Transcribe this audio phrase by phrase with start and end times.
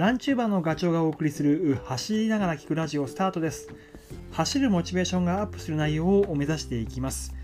[0.00, 3.68] ランチューバーのガチョウがお送りする走りながら聞くラジオスタートです。
[4.32, 7.34] 走るモチベーションがアップする内容を目指していきます。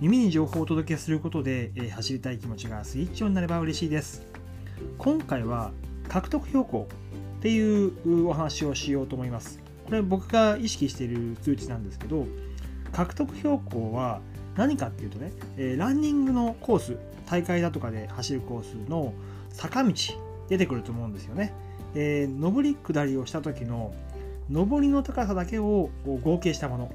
[0.00, 4.26] 耳に情報をお届けすることで、え走りたい気持ちがスイッチオンになれば嬉しいです。
[4.96, 5.72] 今回は
[6.08, 6.88] 獲得標高
[7.38, 9.60] っていうお話をしようと思います。
[9.84, 12.26] これ僕が意識している数値なんですけど
[12.92, 14.22] 獲得標高は
[14.56, 16.96] 何かっていうとね、えランニングのコース
[17.26, 19.12] 大会だとかで走るコースの
[19.50, 19.92] 坂道
[20.48, 21.52] 出てくると思うんですよね、
[21.96, 23.92] えー上り下りをした時の
[24.50, 25.90] 上りの高さだけを
[26.22, 26.92] 合計したもの、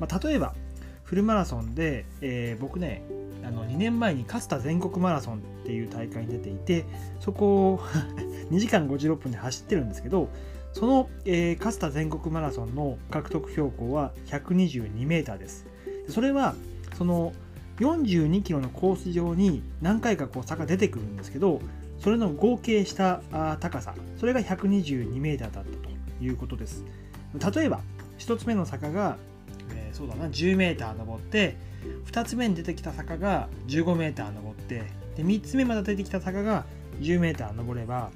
[0.00, 0.54] まあ、例えば
[1.02, 3.02] フルマラソンで、えー僕ね
[3.46, 6.86] あの2年前に勝田全国マラソンっていう大会に出ていて
[7.20, 7.78] そこを
[8.50, 10.30] 2時間56分で走ってるんですけど
[10.72, 15.66] その、えー勝田全国マラソンの獲得標高は122メーターです。
[16.08, 16.54] それは
[16.96, 17.32] その
[17.80, 21.60] 42キロのコース上に何回かこう坂出てくるんですけど
[22.04, 23.22] それの合計した
[23.60, 25.88] 高さそれが122メーターだったと
[26.22, 26.84] いうことです。
[27.54, 27.80] 例えば
[28.18, 29.16] 1つ目の坂が、
[29.74, 31.56] えーそうだな10メーター登って
[32.06, 34.82] 2つ目に出てきた坂が15メーター登って
[35.16, 36.66] で3つ目まで出てきた坂が
[37.00, 38.10] 10メーター登れば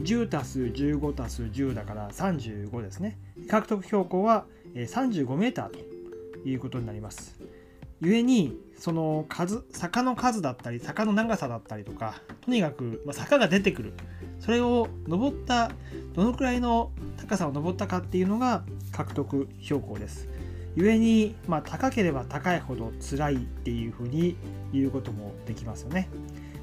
[0.00, 3.18] 10たす15たす10だから35ですね。
[3.48, 5.78] 獲得標高は35メーターと
[6.48, 7.38] いうことになります。
[8.00, 13.92] 故にその数坂の数だったり坂の長さだったりとかとにかく、ま、坂が出てくる。
[14.40, 15.72] それを登った
[16.14, 20.28] どのくらいの高さを登ったかっていうのが獲得標高です。
[20.76, 24.36] 故に、まあ、高ければ高いほど辛いっていうふうに
[24.72, 26.08] 言うこともできますよね。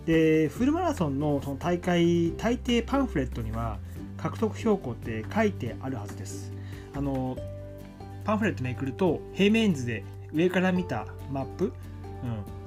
[0.05, 3.77] でフルマラソンのその大会大抵パンフレットには
[4.17, 6.53] 獲得標高って書いてあるはずです。
[6.95, 7.35] あの
[8.23, 10.03] パンフレットめくると平面図で
[10.35, 11.73] 上から見たマップ、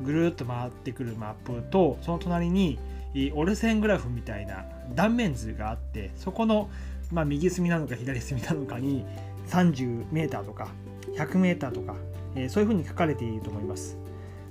[0.00, 2.78] うん、ぐるーっと回ってくるマップとその隣に
[3.14, 6.68] えー折れ線グラフみたいな断面図があってそこの、
[7.12, 9.04] まあ、右隅なのか左隅なのかに
[9.48, 10.68] 30m とか
[11.16, 11.96] 100m とか、
[12.34, 13.96] えーそういうふうに書かれていると思います。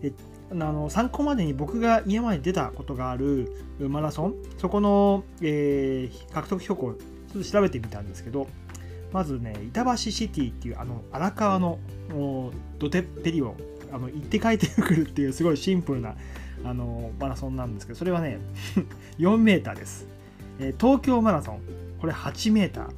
[0.02, 0.12] で
[0.52, 4.34] あの参考までに僕が今まで出たことがあるマラソン？
[4.58, 8.48] そこの、えー獲得標高ちょっと調べてみたんですけど
[9.12, 11.80] まずね板橋シティっていうあの荒川の
[12.12, 13.56] お土手っぺりを
[13.92, 16.16] あの行って帰ってくるっていうすごいシンプルな
[16.66, 18.40] あのマラソンなんですけどそれはね
[19.20, 20.08] 4メーターです、
[20.60, 21.60] え東京マラソン
[22.00, 22.90] これ8メーター。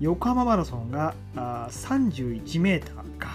[0.00, 3.28] 横浜マラソンがー31メーターか。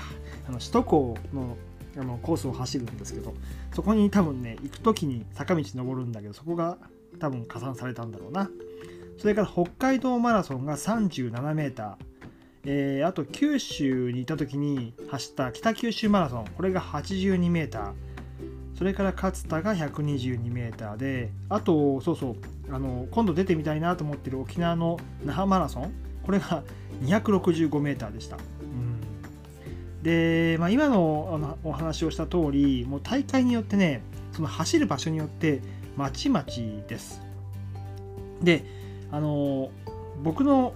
[0.47, 1.57] あの首都高の
[1.97, 3.34] あのコースを走るんですけど
[3.74, 6.78] そこに多分ね行く時に坂道登るんだけどそこが
[7.19, 8.50] 多分加算されたんだろうな。
[9.17, 11.95] それから北海道マラソンが37メーター。
[12.69, 16.45] えーあと九州にいた時に走った北九州マラソン。
[16.55, 17.94] これが82メーター。
[18.77, 22.35] それから勝田が122メーターであとそうそう
[22.69, 25.91] あの今度出てみたいなと思ってる沖縄の那覇マラソン。
[26.27, 26.61] これが
[27.03, 34.01] 265メーターでした、うん、で、まあ、今のあのお話をした通りもう大会によってね
[34.33, 35.61] その走る場所によって
[35.95, 37.22] まちまちです。
[38.44, 38.66] で
[39.12, 39.69] あの
[40.23, 40.73] 僕の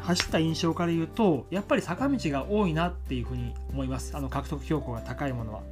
[0.00, 4.16] 走った印象から言うとやっぱり坂道が多いなっていうふうに思います。
[4.16, 5.62] あの獲得標高が高いものは。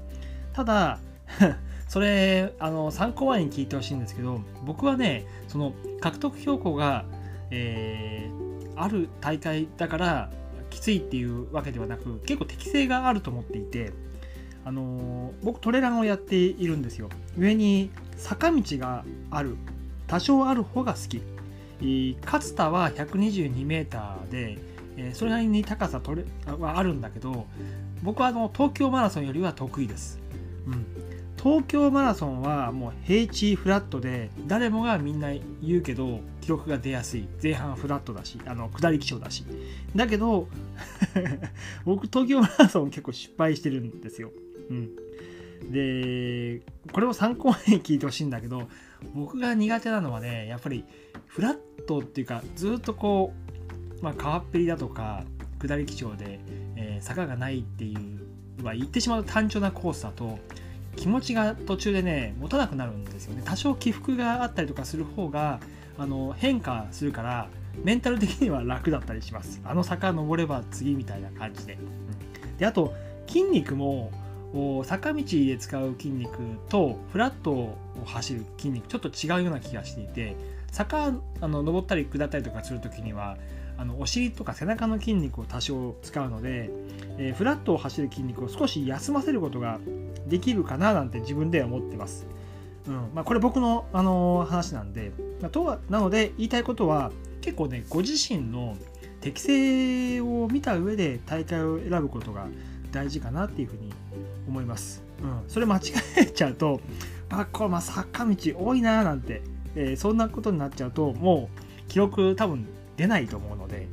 [0.52, 0.98] ただ
[1.88, 7.04] それあの参考前に聞いてほしいんですけど僕はねその獲得標高が、
[7.50, 8.46] えー
[8.76, 10.30] ある大会だから
[10.70, 13.92] きついっていうわけではなく結構適性があると思っていて
[14.64, 17.08] あの僕トレランをやっているんですよ。
[17.38, 19.56] 上に坂道がある
[20.06, 21.22] 多少ある方が好き。
[22.24, 24.58] 勝田は 122m で、
[24.96, 27.46] えーそれなりに高さ取れはあるんだけど
[28.02, 30.18] 僕はあの東京マラソンよりは得意です、
[30.66, 30.86] うん、
[31.36, 35.28] 東京マラソンはもう平地フラットで誰もがみんな
[35.62, 37.28] 言うけど記録が出やすい。
[37.42, 39.44] 前半フラットだしあの下り基調だし。
[39.94, 40.48] だけど
[41.84, 44.32] 僕東京マラソン結構失敗してるんですよ、
[44.70, 44.90] うん、
[45.70, 46.62] で
[46.92, 48.68] これを参考に聞いてほしいんだけど
[49.14, 50.84] 僕が苦手なのはねやっぱり
[51.26, 51.56] フラッ
[51.86, 53.32] トっていうかずっとこ
[54.00, 55.24] う、まあ、川っぺりだとか
[55.58, 56.40] 下り基調で、
[56.76, 60.38] えー坂がないっていう、まあ、言ってしまう単調なコースだと
[60.96, 63.42] 気持ちが途中でね持たなくなるんですよね。
[63.44, 65.60] 多少起伏があったりとかする方が
[65.98, 67.48] あの変化するから
[67.84, 69.60] メンタル的には楽だったりします。
[69.64, 72.56] あの坂登れば次みたいな感じで、うん。
[72.56, 72.94] であと
[73.26, 74.10] 筋肉も
[74.84, 76.38] 坂道で使う筋肉
[76.68, 80.36] とフラットを走る筋肉ちょっと違うような気がしていて
[80.72, 83.36] 坂あの登ったり下ったりとかする時には
[83.78, 86.70] あのお尻とか背中の筋肉を多少使うので、
[87.18, 89.78] えーフラットを走る筋肉を少し休ませることが
[90.26, 92.26] できるかななんて自分では思ってます。
[92.86, 97.10] うんまあ、これ僕の、あのー話なんで、まあ、とはなので言いたいことは
[97.42, 98.76] 結構ねご自身の
[99.20, 102.46] 適性を見た上で大会を選ぶことが
[102.92, 103.92] 大事かなっていうふうに
[104.48, 105.02] 思います。
[105.22, 105.80] うん、それ間違
[106.18, 106.80] えちゃうと
[107.28, 109.42] あこれまあ坂道多いななんて、
[109.74, 112.66] えーそんなことになっちゃうともう記録多分
[112.96, 113.88] 出ないと思うので、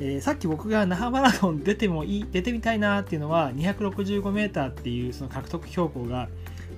[0.00, 6.28] えーさっき僕が那覇マラソン出てもいい出てみたいなっていうのは 265m っていうその獲得標高が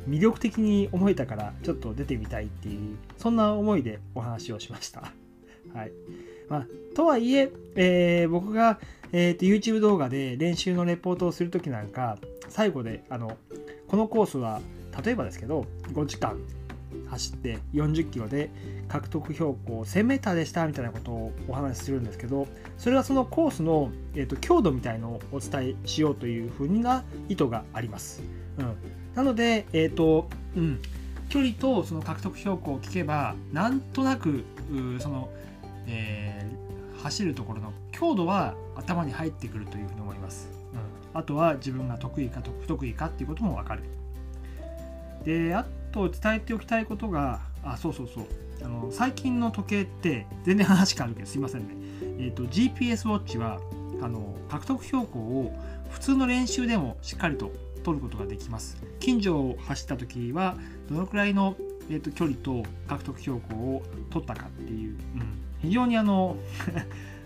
[0.08, 5.12] 魅力的に思えたからちょっと出てみたいっていうそんな思いでお話をしました。
[5.72, 5.92] はい
[6.48, 6.66] まあ、
[6.96, 8.80] とはいええー僕が、
[9.12, 12.18] えーと YouTube 動画で練習のレポートをするときなんか
[12.52, 13.36] 最後であの
[13.88, 14.60] このコースは
[15.04, 16.38] 例えばですけど5時間
[17.08, 18.50] 走って40キロで
[18.88, 22.46] 獲得標高 1000m でしたみたいなことをお話しするんですけど
[22.76, 28.22] それはそのコースの、えー、と強度みたいのをお伝えしようというふうな意図があります。
[28.58, 28.76] うん、
[29.14, 30.80] なので、えーとうん、
[31.30, 34.44] 距離とその獲得標高を聞けばなんとなく
[35.00, 35.30] その、
[35.86, 36.62] えー
[37.02, 40.61] 走るところの強度は頭に入ってくるというふうに思います。
[41.14, 43.82] あとは自分が得意か不得意かっていうことも分かる。
[45.24, 48.26] であと伝えておきたいことがあそうそうそう。
[48.64, 51.74] あの最近の時計って全然話変わるけどすいませんね、
[52.18, 53.58] えー、と GPS ウォッチは
[54.00, 55.52] あの獲得標高を
[55.90, 57.50] 普通の練習でもしっかりと
[57.82, 58.76] 取ることができます。
[59.00, 60.56] 近所を走った時は
[60.88, 61.56] どのくらいの、
[61.90, 66.36] えー、と距離と獲得標高を取ったかっていう、うん、非常にあの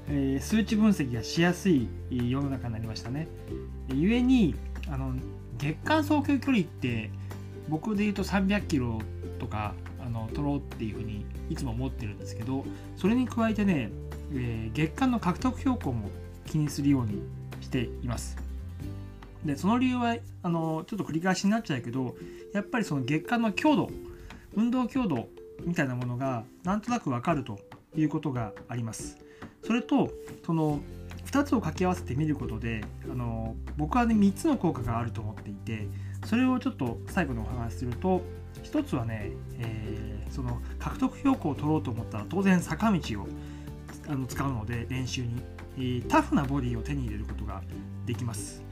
[0.08, 3.29] え数値分析がしやすい世の中になりましたね。
[3.88, 4.55] ゆえに
[4.88, 5.14] あの
[5.58, 7.11] 月間走行距離って
[7.69, 9.00] 僕で言うと300キロ
[9.38, 9.75] とか
[10.05, 12.64] あの取ろうっていうふうにいつも思ってるんですけど
[12.97, 13.91] それに加えてね、
[14.32, 16.11] えー月間の獲得標高も
[16.44, 17.23] 気にするように
[17.61, 18.37] しています。
[19.44, 22.17] でその理由はあのちょっと繰り返しになっちゃうけど
[22.53, 23.91] やっぱりその月間の強度
[24.55, 25.29] 運動強度
[25.64, 27.58] みたいなものがなんとなく分かると
[27.97, 29.25] いうことがあります。
[29.67, 30.11] それと
[30.45, 30.81] その
[31.27, 35.89] 2つを掛け合わせてみることであの僕はね3つの効果があると思っていて
[36.25, 38.23] それをちょっと最後にお話しすると
[38.63, 43.29] 1つはね、えーその獲得標高を取ろうと思ったら当然坂道を
[44.09, 45.43] あの使うので練習に、
[45.77, 47.63] えータフなボディを手に入れることが
[48.07, 48.63] できます。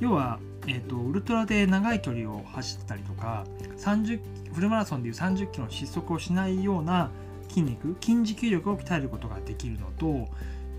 [0.00, 3.44] 要は、えー、とウルトラで長い距離を走ったりとか
[3.76, 4.20] 30
[4.52, 7.10] フルマラソンでいう30キロの失速をしないような
[7.54, 10.28] 筋肉筋持久力を鍛えることができるのと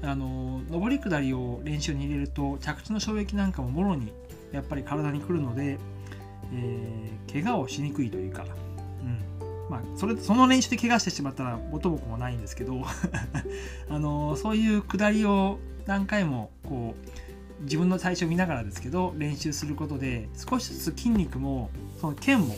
[0.02, 4.12] あの上り下りを練習に入れると着地の衝撃なんかももろに
[4.52, 5.80] やっぱり体に来るので、
[6.54, 8.46] えー怪我をしにくいというか、
[9.02, 12.82] うんまあ、それその練習で怪我してしまったら元も子もないんですけど
[13.90, 16.96] あのそういう下りを何回もこ
[17.60, 21.70] う自分の最初見ながらですけど練習することで少しずつ筋肉も
[22.00, 22.56] その腱も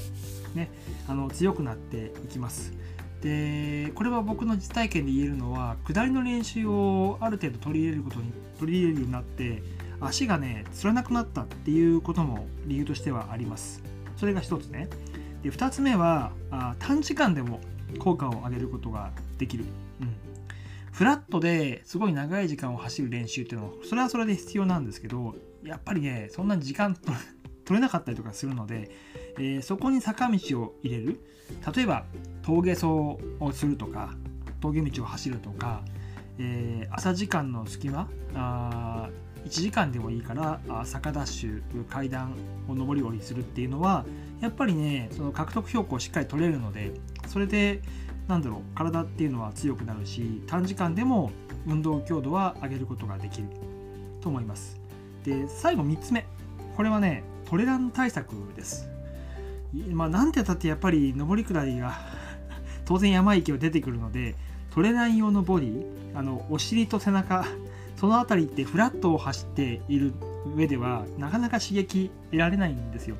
[0.54, 0.70] ね
[1.08, 2.74] あの強くなっていきます。
[3.22, 9.64] でこれは僕の実体験で言えるのは下りの練習をある程度取り入れることに取り入れるようになって
[10.00, 13.82] 足がねつらなくなったっていうことも理由としてはあります。
[14.16, 14.90] それが一つね。
[15.44, 17.60] で2つ目はあ短時間でも
[18.00, 19.66] 効果を上げることができる、
[20.02, 20.16] うん、
[20.92, 27.12] フラットですごい長い時間を走る練習っていうのはそれはそれで必要なんですけどやっぱりねそんな時間と
[27.68, 28.90] 取れなかったりとかするので、
[29.38, 31.20] えーそこに坂道を入れる。
[31.76, 32.06] 例えば
[32.42, 33.20] 峠走を
[33.54, 34.14] するとか
[34.60, 35.82] 峠道を走るとか、
[36.40, 39.10] えー朝時間の隙間あ
[39.46, 42.36] 1時間でもいいから坂ダッシュ階段
[42.68, 44.06] を上り下りするっていうのは
[44.42, 46.92] やっぱりねその獲得標高をしっかり取れるので
[47.28, 47.82] それで
[48.28, 51.32] なんだろう体っていうのは強くなるし短時間でも
[51.66, 53.48] 運動強度は上げることができる
[54.22, 54.80] と思います。
[55.24, 56.26] で最後3つ目。
[56.76, 58.90] これはねトレラン対策です。
[59.92, 61.98] まあなんてったってやっぱり上り下りが
[62.86, 64.36] 当然山行きは出てくるので
[64.74, 65.86] トレラン用のボディ
[66.16, 67.46] あのお尻と背中
[67.96, 70.14] その辺りってフラットを走っている
[70.56, 73.18] 上ではなかなか刺激得られないんですよ。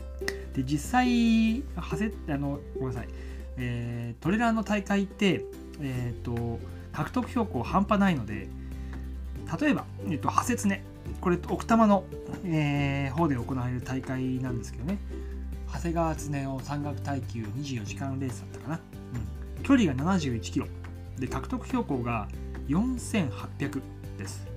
[0.54, 3.08] で実際はせあのごめんなさい、
[3.58, 5.46] えートレランの大会って、
[5.80, 6.60] えー、と
[6.92, 8.50] 獲得標高半端ないので
[9.60, 10.84] 例えば、えー、とハセツネ
[11.22, 12.04] これ奥多摩の、
[12.46, 15.00] えー方で行われる大会なんですけどね。
[15.74, 18.80] 長谷川恒夫山岳耐久24時間レースだったかな、
[19.58, 20.68] うん、距離が71キロ。
[21.20, 22.28] で獲得標高が
[22.68, 23.82] 4800
[24.18, 24.48] です。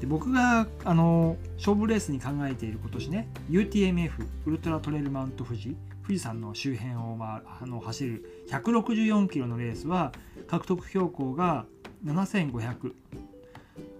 [0.00, 4.10] で僕があの勝負レースに考えている今年ね UTMF
[4.46, 10.10] ウルトラトレイルマウント富士富士山の周辺を、まあ、あの走る164キロのレースは
[10.48, 11.66] 獲得標高が
[12.04, 12.92] 7500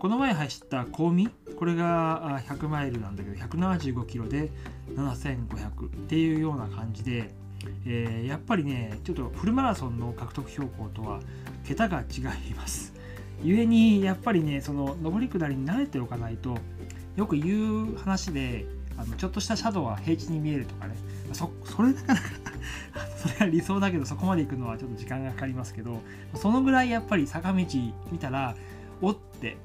[0.02, 4.50] この前走った香美これが100マイルなんだけど175キロで
[4.96, 7.30] 7500っていうような感じで
[7.86, 11.20] えー、やっぱりねちょっとフルマラソンの獲得標高とは
[11.64, 12.92] 桁が違います。
[13.44, 16.58] 故にやっぱりねその上り下りに慣れておかないと
[17.14, 18.66] よく言う話で
[18.98, 20.96] あのちょっとしたシャドウは平地に見えるとかね。
[21.32, 22.20] そそれだから
[23.16, 26.00] それが理想だけどそこまで行くのはちょっと時間がかかりますけど
[26.34, 27.64] そのぐらいやっぱり坂道
[28.10, 28.56] 見たら
[29.02, 29.56] おって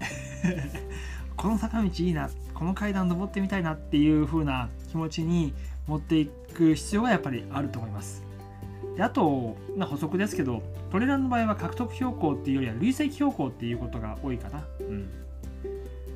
[1.36, 5.54] この坂道いいなこの階段登ってみたいなっていう風な気持ちに
[5.88, 8.24] 持っていく必要がやっぱりあると思います。
[8.96, 14.66] であと、まあ、補足ですけどトレランの場合は獲得標高っていうよりは累積標高っていうことが多いかな。
[14.80, 15.08] うん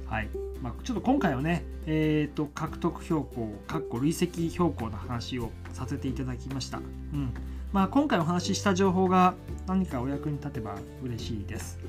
[0.08, 0.30] はい
[0.62, 6.80] まあ、ちょっと今回はね、えーと、獲得標高、かっこ累積標高の話をさせていただきました。
[6.80, 7.34] うん
[7.72, 9.34] まあ、今回お話しした情報が
[9.66, 11.80] 何かお役に立てば嬉しいです。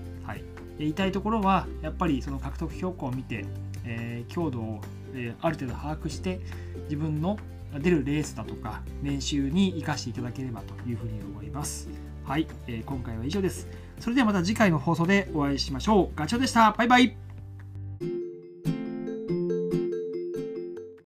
[0.82, 3.44] 言いたいところは、やっぱりその獲得標高を見て、
[3.84, 4.80] えー、強度を、
[5.14, 6.40] え、ある程度把握して、
[6.84, 7.38] 自分の
[7.80, 11.88] 出るレースだとか練習に生かしていただければというふうに思います。
[12.24, 13.68] はい、えー、今回は以上です。
[13.98, 16.16] それではまた次回の放送でお会いしましょう。
[16.16, 16.72] ガチョウでした。
[16.72, 17.21] バイバイ。